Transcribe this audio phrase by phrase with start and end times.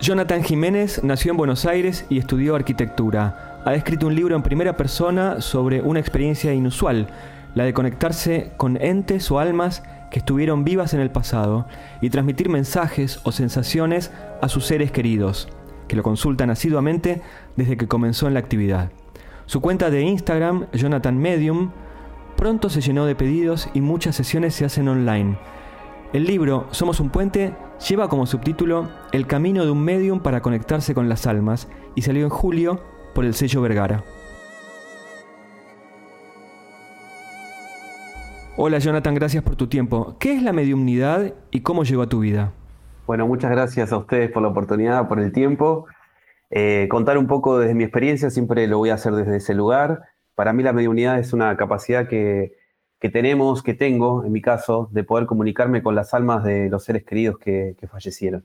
[0.00, 3.60] Jonathan Jiménez nació en Buenos Aires y estudió arquitectura.
[3.66, 7.08] Ha escrito un libro en primera persona sobre una experiencia inusual,
[7.54, 11.66] la de conectarse con entes o almas que estuvieron vivas en el pasado
[12.00, 15.50] y transmitir mensajes o sensaciones a sus seres queridos,
[15.86, 17.20] que lo consultan asiduamente
[17.56, 18.90] desde que comenzó en la actividad.
[19.44, 21.72] Su cuenta de Instagram, Jonathan Medium,
[22.38, 25.36] pronto se llenó de pedidos y muchas sesiones se hacen online.
[26.14, 27.52] El libro Somos un puente
[27.88, 32.24] lleva como subtítulo El camino de un medium para conectarse con las almas y salió
[32.24, 32.80] en julio
[33.14, 34.04] por el sello Vergara.
[38.56, 40.16] Hola Jonathan, gracias por tu tiempo.
[40.18, 42.52] ¿Qué es la mediumnidad y cómo llegó a tu vida?
[43.06, 45.86] Bueno, muchas gracias a ustedes por la oportunidad, por el tiempo.
[46.50, 50.02] Eh, contar un poco desde mi experiencia, siempre lo voy a hacer desde ese lugar.
[50.34, 52.59] Para mí la mediumnidad es una capacidad que
[53.00, 56.84] que tenemos, que tengo, en mi caso, de poder comunicarme con las almas de los
[56.84, 58.44] seres queridos que, fallecieron.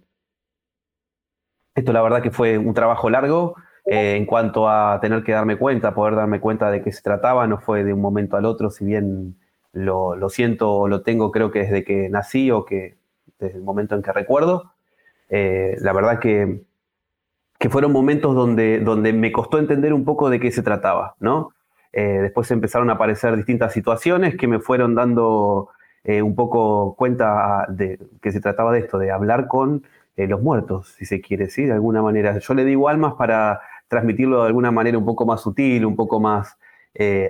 [1.75, 5.57] Esto la verdad que fue un trabajo largo eh, en cuanto a tener que darme
[5.57, 8.69] cuenta, poder darme cuenta de qué se trataba, no fue de un momento al otro,
[8.69, 9.35] si bien
[9.73, 12.95] lo, siento o lo tengo creo que desde que nací o que
[13.37, 14.71] desde el momento en que recuerdo.
[15.27, 16.61] Eh, la verdad que,
[17.59, 21.54] que fueron momentos donde, donde me costó entender un poco de qué se trataba, ¿no?
[21.97, 25.69] Eh, después empezaron a aparecer distintas situaciones que me fueron dando
[26.03, 29.83] eh, un poco cuenta de que se trataba de esto, de hablar con
[30.17, 31.63] eh, los muertos, si se quiere, ¿sí?
[31.63, 32.37] De alguna manera.
[32.37, 36.19] Yo le digo almas para transmitirlo de alguna manera un poco más sutil, un poco
[36.19, 36.57] más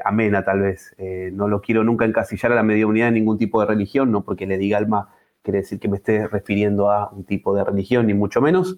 [0.04, 0.96] amena tal vez.
[1.34, 4.46] no lo quiero nunca encasillar a la mediunidad en ningún tipo de religión, no porque
[4.46, 5.10] le diga alma
[5.42, 8.78] quiere decir que me esté refiriendo a un tipo de religión, ni mucho menos,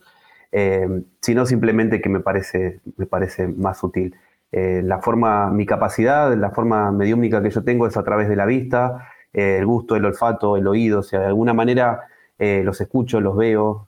[1.19, 4.15] sino simplemente que me parece, me parece más sutil.
[4.51, 8.35] Eh, la forma, mi capacidad, la forma mediúmica que yo tengo es a través de
[8.35, 12.01] la vista, eh, el gusto, el olfato, el oído, o sea, de alguna manera
[12.39, 13.87] eh, los escucho, los veo,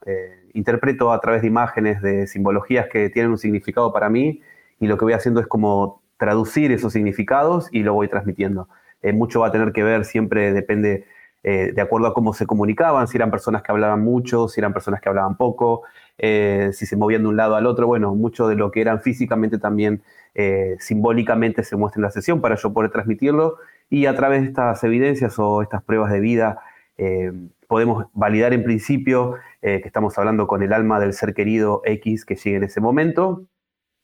[0.54, 4.42] interpreto a través de imágenes, de simbologías que tienen un significado para mí
[4.80, 8.68] y lo que voy haciendo es como traducir esos significados y lo voy transmitiendo.
[9.14, 11.06] mucho va a tener que ver, siempre depende
[11.42, 15.00] de acuerdo a cómo se comunicaban, si eran personas que hablaban mucho, si eran personas
[15.02, 15.84] que hablaban poco,
[16.18, 19.58] si se movían de un lado al otro, bueno, mucho de lo que eran físicamente
[19.58, 20.04] también
[20.36, 23.58] eh, simbólicamente se muestra en la sesión para yo poder transmitirlo
[23.90, 26.62] y a través de estas evidencias o estas pruebas de vida
[26.98, 27.32] eh,
[27.68, 32.26] podemos validar en principio eh, que estamos hablando con el alma del ser querido X
[32.26, 33.48] que sigue en ese momento.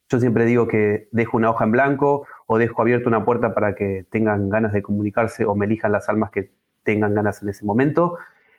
[0.09, 3.75] Yo siempre digo que dejo una hoja en blanco o dejo abierta una puerta para
[3.75, 6.51] que tengan ganas de comunicarse o me elijan las almas que
[6.85, 8.17] tengan ganas en ese momento.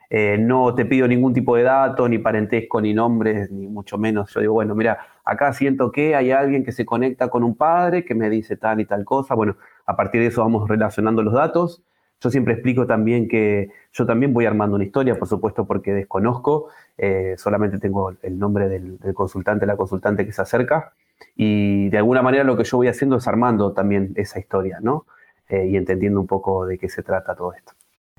[0.09, 4.33] Eh, no te pido ningún tipo de dato, ni parentesco, ni nombres, ni mucho menos.
[4.33, 8.05] Yo digo, bueno, mira, acá siento que hay alguien que se conecta con un padre
[8.05, 9.35] que me dice tal y tal cosa.
[9.35, 9.57] Bueno,
[9.87, 11.83] a partir de eso vamos relacionando los datos.
[12.21, 16.69] Yo siempre explico también que yo también voy armando una historia, por supuesto, porque desconozco,
[16.97, 20.95] eh, solamente tengo el nombre del, consultante, la consultante que se acerca,
[21.35, 25.07] y de alguna manera lo que yo voy haciendo es armando también esa historia, ¿no?
[25.49, 27.73] Eh, y entendiendo un poco de qué se trata todo esto.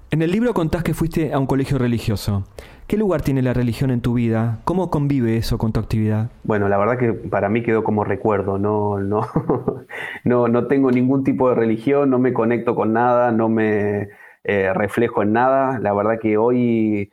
[0.10, 2.46] En el libro contás que fuiste a un colegio religioso.
[2.88, 4.60] ¿Qué lugar tiene la religión en tu vida?
[4.64, 6.32] ¿Cómo convive eso con tu actividad?
[6.44, 8.58] Bueno, la verdad que para mí quedó como recuerdo.
[8.58, 9.28] No, no,
[10.24, 14.08] no, no tengo ningún tipo de religión, no me conecto con nada, no me
[14.46, 15.78] eh, reflejo en nada.
[15.80, 17.12] La verdad que hoy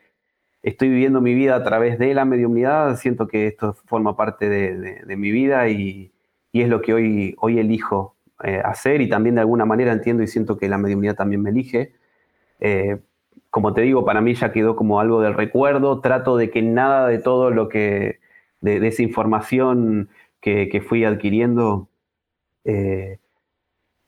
[0.63, 2.95] estoy viviendo mi vida a través de la mediunidad.
[2.97, 6.13] Siento que esto forma parte de, mi vida y,
[6.53, 10.29] es lo que hoy, hoy elijo eh, hacer y también de alguna manera entiendo y
[10.29, 11.95] siento que la mediunidad también me elige.
[12.65, 12.99] Eh,
[13.51, 16.01] como te digo, para mí ya quedó como algo del recuerdo.
[16.01, 18.21] Trato de que nada de todo lo que,
[18.63, 20.09] de, esa información
[20.41, 21.89] que, fui adquiriendo,
[22.65, 23.19] eh,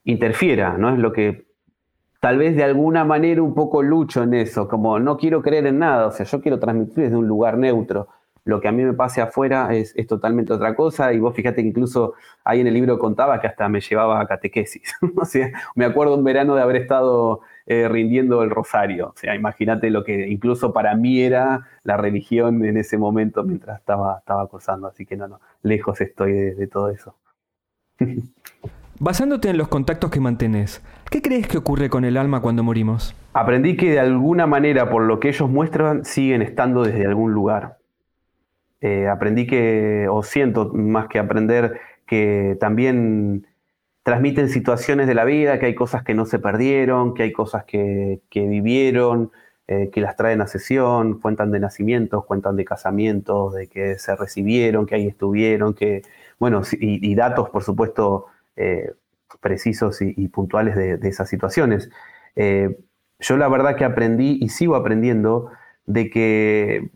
[0.05, 0.91] interfiera, ¿no?
[0.91, 1.47] Es lo que
[2.20, 5.79] tal vez de alguna manera un poco lucho en eso, como no quiero creer en
[5.81, 8.08] nada, o sea, yo quiero transmitir desde un lugar neutro
[8.46, 11.12] lo que a mí me pase afuera es, totalmente otra cosa.
[11.12, 12.14] Y vos fíjate que incluso
[12.44, 14.94] ahí en el libro contaba que hasta me llevaba a catequesis.
[15.16, 19.08] o sea, me acuerdo un verano de haber estado eh, rindiendo el rosario.
[19.08, 23.81] O sea, imagínate lo que incluso para mí era la religión en ese momento mientras
[23.81, 24.87] estaba, estaba acosando.
[24.87, 27.16] Así que no, no, lejos estoy de, todo eso.
[29.00, 33.14] Basándote en los contactos que mantenés, ¿qué crees que ocurre con el alma cuando morimos?
[33.34, 37.76] Aprendí que de alguna manera, por lo que ellos muestran, siguen estando desde algún lugar.
[38.81, 43.46] Eh, aprendí que, o siento más que aprender, que también
[44.02, 47.64] transmiten situaciones de la vida, que hay cosas que no se perdieron, que hay cosas
[47.64, 49.32] que, vivieron,
[49.67, 54.14] eh, que las traen a sesión, cuentan de nacimientos, cuentan de casamientos, de que se
[54.14, 56.02] recibieron, que ahí estuvieron, que,
[56.38, 58.26] bueno, y, datos, por supuesto,
[58.56, 58.93] eh,
[59.40, 61.90] precisos y, puntuales de, esas situaciones.
[63.19, 65.50] Yo la verdad que aprendí y sigo aprendiendo
[65.87, 66.90] de que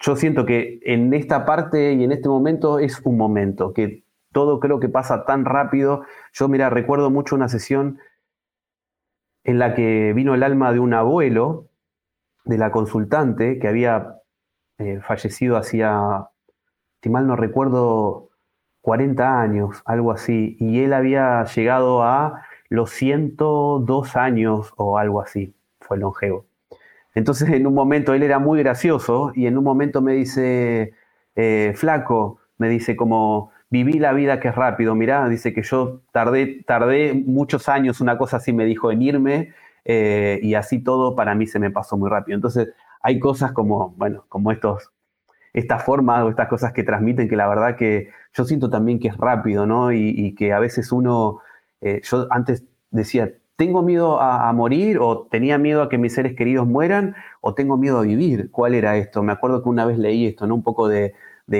[0.00, 4.60] yo siento que en esta parte y en este momento es un momento, que todo
[4.60, 6.02] creo que pasa tan rápido.
[6.32, 7.98] Yo, mira, recuerdo mucho una sesión
[9.44, 11.68] en la que vino el alma de un abuelo
[12.44, 14.20] de la consultante que había
[14.78, 16.28] eh, fallecido hacía,
[17.02, 18.30] si mal no recuerdo,
[18.82, 25.54] 40 años, algo así, y él había llegado a los 102 años o algo así,
[25.80, 26.45] fue longevo.
[27.16, 30.92] Entonces en un momento él era muy gracioso y en un momento me dice,
[31.34, 36.02] eh, flaco, me dice como, viví la vida que es rápido, mirá, dice que yo
[36.12, 39.54] tardé, tardé muchos años, una cosa así me dijo, en irme,
[39.86, 42.36] eh, y así todo para mí se me pasó muy rápido.
[42.36, 42.68] Entonces,
[43.00, 44.92] hay cosas como, bueno, como estos,
[45.54, 49.08] estas formas o estas cosas que transmiten que la verdad que yo siento también que
[49.08, 49.90] es rápido, ¿no?
[49.90, 51.40] Y, que a veces uno,
[51.80, 56.34] eh, yo antes decía, ¿tengo miedo a, morir o tenía miedo a que mis seres
[56.36, 58.50] queridos mueran o tengo miedo a vivir?
[58.50, 59.22] ¿Cuál era esto?
[59.22, 60.54] Me acuerdo que una vez leí esto, ¿no?
[60.54, 61.14] Un poco de,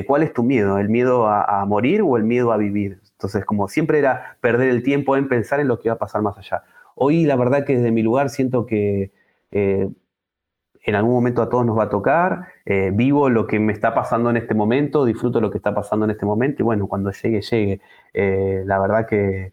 [0.06, 3.00] cuál es tu miedo, el miedo a, morir o el miedo a vivir.
[3.12, 6.22] Entonces, como siempre era perder el tiempo en pensar en lo que iba a pasar
[6.22, 6.64] más allá.
[6.94, 9.12] Hoy, la verdad que desde mi lugar siento que
[9.50, 9.88] eh,
[10.87, 13.94] en algún momento a todos nos va a tocar, eh, vivo lo que me está
[13.94, 17.10] pasando en este momento, disfruto lo que está pasando en este momento y bueno, cuando
[17.10, 17.81] llegue, llegue.
[18.14, 19.52] Eh, la verdad que,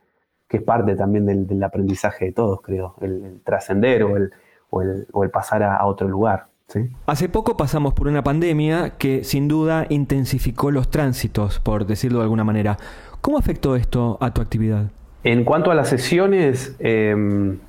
[0.58, 6.08] es parte también del, aprendizaje de todos, creo, el, trascender o el, pasar a otro
[6.08, 6.48] lugar.
[7.06, 12.24] Hace poco pasamos por una pandemia que sin duda intensificó los tránsitos, por decirlo de
[12.24, 12.78] alguna manera.
[13.22, 14.86] ¿Cómo afectó esto a tu actividad?
[15.24, 17.60] En cuanto a las sesiones em,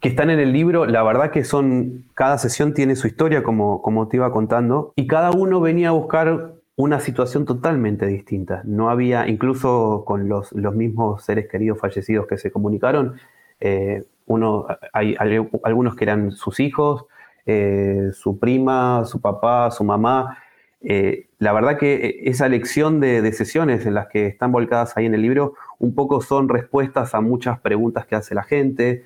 [0.00, 3.82] que están en el libro, la verdad que son, cada sesión tiene su historia, como,
[3.82, 8.62] como te iba contando, y cada uno venía a buscar una situación totalmente distinta.
[8.64, 13.20] No había, incluso con los, los mismos seres queridos fallecidos que se comunicaron,
[13.60, 15.14] eh, uno, hay,
[15.62, 17.06] algunos que eran sus hijos,
[17.46, 20.38] eh, su prima, su papá, su mamá.
[20.80, 25.14] Eh, la verdad que esa lección de, sesiones en las que están volcadas ahí en
[25.14, 29.04] el libro, un poco son respuestas a muchas preguntas que hace la gente,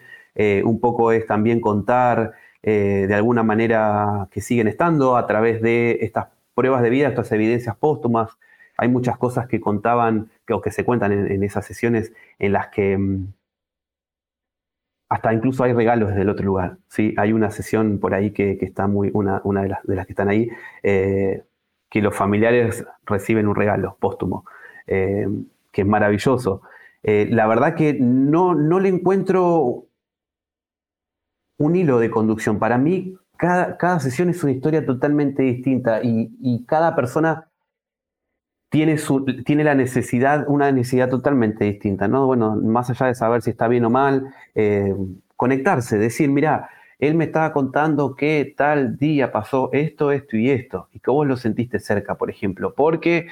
[0.64, 2.32] un poco es también contar
[2.62, 6.26] de alguna manera que siguen estando a través de estas
[6.56, 8.36] pruebas de vida, estas evidencias póstumas.
[8.76, 12.98] Hay muchas cosas que contaban o que se cuentan en esas sesiones en las que
[12.98, 13.26] mm,
[15.08, 16.78] hasta incluso hay regalos desde el otro lugar.
[16.88, 17.14] ¿sí?
[17.16, 20.12] Hay una sesión por ahí que, está muy, una, una de, las, de, las, que
[20.12, 20.48] están ahí,
[20.82, 21.44] eh,
[21.90, 24.44] que los familiares reciben un regalo póstumo,
[24.86, 25.28] eh,
[25.70, 26.62] que es maravilloso.
[27.02, 29.84] Eh, la verdad que no, no le encuentro
[31.58, 32.58] un hilo de conducción.
[32.58, 37.48] Para mí, cada, cada sesión es una historia totalmente distinta y, y cada persona
[38.68, 42.26] tiene, su, tiene la necesidad, una necesidad totalmente distinta, ¿no?
[42.26, 44.94] Bueno, más allá de saber si está bien o mal, eh,
[45.36, 46.68] conectarse, decir, mira,
[46.98, 51.26] él me estaba contando que tal día pasó esto, esto y esto, y que vos
[51.26, 53.28] lo sentiste cerca, por ejemplo, porque,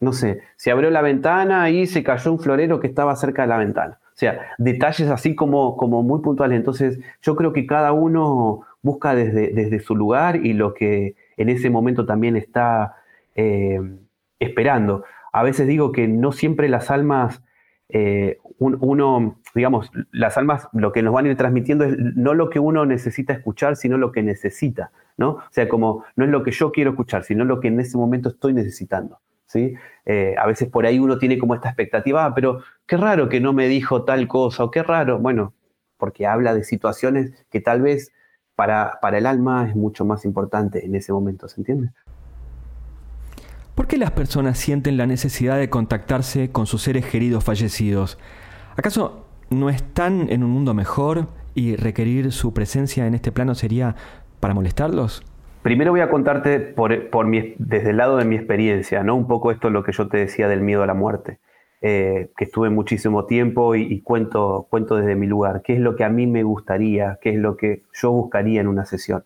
[0.00, 3.48] no sé, se abrió la ventana y se cayó un florero que estaba cerca de
[3.48, 3.98] la ventana.
[4.04, 6.56] O sea, detalles así como, como muy puntuales.
[6.56, 11.50] Entonces, yo creo que cada uno busca desde, desde su lugar y lo que en
[11.50, 12.94] ese momento también está...
[13.34, 13.80] Eh,
[14.38, 15.04] esperando.
[15.32, 17.42] A veces digo que no siempre las almas,
[17.88, 22.50] eh, uno, digamos, las almas lo que nos van a ir transmitiendo es no lo
[22.50, 25.30] que uno necesita escuchar, sino lo que necesita, ¿no?
[25.30, 27.96] O sea, como no es lo que yo quiero escuchar, sino lo que en ese
[27.96, 29.20] momento estoy necesitando.
[29.48, 29.74] ¿Sí?
[30.04, 33.40] Eh, a veces por ahí uno tiene como esta expectativa, ah, pero qué raro que
[33.40, 35.54] no me dijo tal cosa, o qué raro, bueno,
[35.98, 38.12] porque habla de situaciones que tal vez
[38.56, 41.90] para, para el alma es mucho más importante en ese momento, ¿se entiende?
[43.76, 48.18] ¿Por qué las personas sienten la necesidad de contactarse con sus seres queridos fallecidos?
[48.74, 53.94] ¿Acaso no están en un mundo mejor y requerir su presencia en este plano sería
[54.40, 55.22] para molestarlos?
[55.62, 56.90] Primero voy a contarte por,
[57.58, 59.14] desde el lado de mi experiencia, ¿no?
[59.14, 61.38] Un poco esto es lo que yo te decía del miedo a la muerte,
[61.82, 65.62] eh, que estuve muchísimo tiempo y, cuento, cuento desde mi lugar.
[65.62, 67.18] ¿Qué es lo que a mí me gustaría?
[67.20, 69.24] ¿Qué es lo que yo buscaría en una sesión?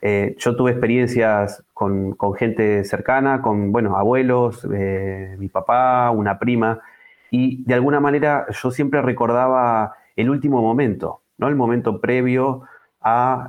[0.00, 6.80] Eh, yo tuve experiencias con, gente cercana, con bueno, abuelos, eh, mi papá, una prima,
[7.30, 11.48] y de alguna manera yo siempre recordaba el último momento, ¿no?
[11.48, 12.62] el momento previo
[13.00, 13.48] a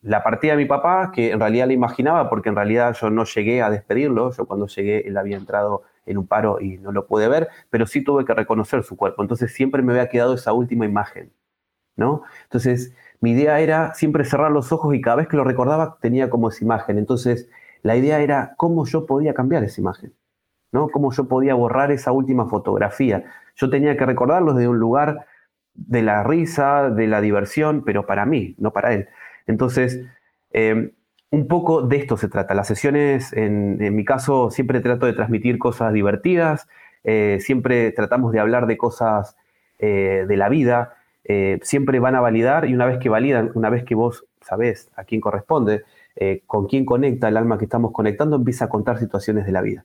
[0.00, 3.24] la partida de mi papá, que en realidad la imaginaba porque en realidad yo no
[3.24, 7.06] llegué a despedirlo, yo cuando llegué él había entrado en un paro y no lo
[7.06, 10.52] pude ver, pero sí tuve que reconocer su cuerpo, entonces siempre me había quedado esa
[10.52, 11.32] última imagen,
[11.96, 12.22] ¿no?
[12.44, 16.30] Entonces mi idea era siempre cerrar los ojos y cada vez que lo recordaba tenía
[16.30, 17.48] como esa imagen, entonces
[17.82, 20.14] la idea era cómo yo podía cambiar esa imagen,
[20.72, 20.88] ¿no?
[20.88, 23.24] Cómo yo podía borrar esa última fotografía.
[23.56, 25.26] Yo tenía que recordarlo desde un lugar
[25.74, 29.08] de la risa, de la diversión, pero para mí, no para él.
[29.48, 30.02] Entonces,
[30.52, 30.92] eh,
[31.30, 32.54] un poco de esto se trata.
[32.54, 36.68] Las sesiones, en, mi caso, siempre trato de transmitir cosas divertidas,
[37.02, 39.36] eh, siempre tratamos de hablar de cosas
[39.78, 40.94] eh, de la vida,
[41.60, 45.04] siempre van a validar y una vez que validan, una vez que vos sabés a
[45.04, 45.82] quién corresponde,
[46.46, 49.84] con quién conecta el alma que estamos conectando, empieza a contar situaciones de la vida.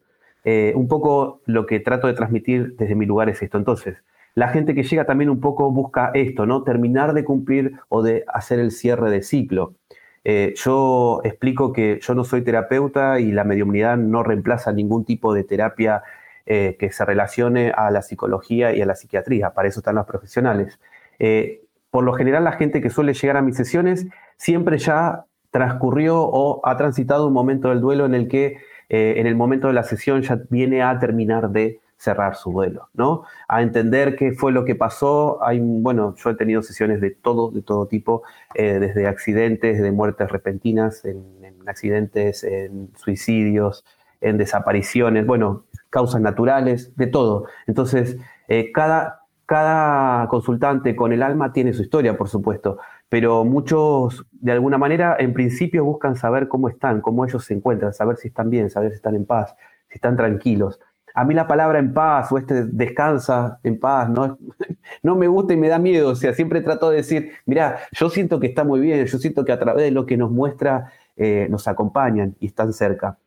[0.73, 3.57] un poco lo que trato de transmitir desde mi lugar es esto.
[3.57, 3.97] Entonces,
[4.35, 6.63] la gente que llega también un poco busca esto, ¿no?
[6.63, 9.75] Terminar de cumplir o de hacer el cierre de ciclo.
[10.23, 15.33] Eh, yo explico que yo no soy terapeuta y la mediumnidad no reemplaza ningún tipo
[15.33, 16.01] de terapia
[16.45, 19.51] eh, que se relacione a la psicología y a la psiquiatría.
[19.51, 20.79] Para eso están los profesionales.
[21.19, 21.61] Eh,
[21.91, 26.65] por lo general, la gente que suele llegar a mis sesiones siempre ya transcurrió o
[26.65, 28.57] ha transitado un momento del duelo en el que
[28.89, 33.23] en el momento de la sesión ya viene a terminar de cerrar su duelo, ¿no?
[33.47, 35.43] A entender qué fue lo que pasó.
[35.43, 38.23] Hay, bueno, yo he tenido sesiones de todo, de todo tipo,
[38.55, 41.23] eh, desde accidentes, de muertes repentinas, en,
[41.65, 43.85] accidentes, en suicidios,
[44.19, 47.47] en desapariciones, bueno, causas naturales, de todo.
[47.67, 48.17] Entonces,
[48.49, 54.51] eh, cada, cada consultante con el alma tiene su historia, por supuesto, pero muchos, de
[54.51, 58.49] alguna manera, en principio buscan saber cómo están, cómo ellos se encuentran, saber si están
[58.49, 59.55] bien, saber si están en paz,
[59.87, 60.79] si están tranquilos.
[61.13, 64.37] A mí la palabra en paz o este descansa en paz no,
[65.03, 66.09] no me gusta y me da miedo.
[66.09, 69.45] O sea, siempre trato de decir, mira, yo siento que está muy bien, yo siento
[69.45, 73.17] que a través de lo que nos muestra eh, nos acompañan y están cerca.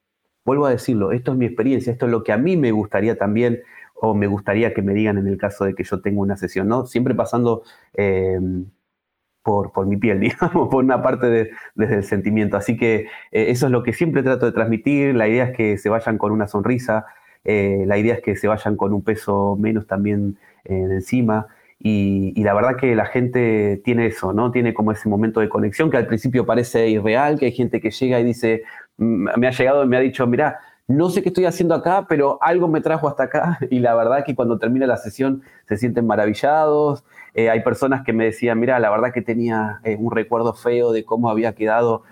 [0.44, 3.16] Vuelvo a decirlo, esto es mi experiencia, esto es lo que a mí me gustaría
[3.18, 3.62] también
[3.94, 6.68] o me gustaría que me digan en el caso de que yo tenga una sesión,
[6.68, 6.86] ¿no?
[6.86, 7.62] Siempre pasando
[7.94, 8.38] eh,
[9.42, 12.56] por, por, mi piel, digamos, por una parte desde el sentimiento.
[12.56, 15.14] Así que eh, eso es lo que siempre trato de transmitir.
[15.14, 17.06] La idea es que se vayan con una sonrisa,
[17.48, 21.46] eh, la idea es que se vayan con un peso menos también eh, encima.
[21.78, 24.50] Y, la verdad que la gente tiene eso, ¿no?
[24.50, 27.90] Tiene como ese momento de conexión que al principio parece irreal, que hay gente que
[27.90, 28.62] llega y dice,
[28.96, 32.06] mm, me ha llegado y me ha dicho, mira, no sé qué estoy haciendo acá,
[32.08, 33.58] pero algo me trajo hasta acá.
[33.70, 37.04] Y la verdad que cuando termina la sesión se sienten maravillados.
[37.34, 41.04] Eh, hay personas que me decían, mira, la verdad que tenía un recuerdo feo de
[41.04, 42.02] cómo había quedado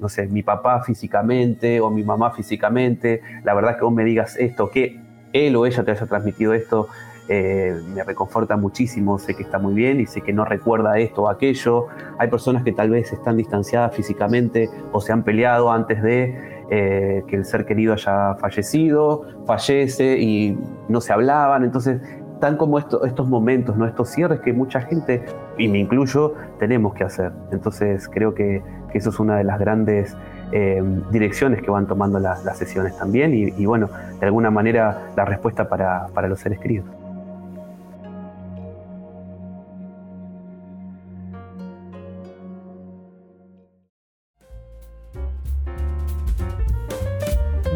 [0.00, 4.36] no sé, mi papá físicamente o mi mamá físicamente, la verdad que vos me digas
[4.36, 5.00] esto, que
[5.32, 6.88] él o ella te haya transmitido esto,
[7.28, 11.22] eh, me reconforta muchísimo, sé que está muy bien y sé que no recuerda esto
[11.22, 11.86] o aquello.
[12.18, 17.22] Hay personas que tal vez están distanciadas físicamente o se han peleado antes de eh,
[17.28, 22.00] que el ser querido haya fallecido, fallece y no se hablaban, entonces
[22.34, 23.86] están como estos momentos, ¿no?
[23.86, 25.24] estos cierres que mucha gente,
[25.58, 27.30] y me incluyo, tenemos que hacer.
[27.52, 28.60] Entonces creo que
[28.92, 30.14] que eso es una de las grandes
[30.52, 33.88] eh, direcciones que van tomando las, sesiones también y, bueno,
[34.20, 36.86] de alguna manera la respuesta para, para los seres queridos.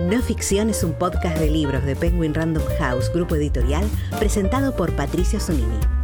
[0.08, 3.84] No Ficción es un podcast de libros de Penguin Random House, grupo editorial,
[4.20, 5.95] presentado por Patricio Zunini.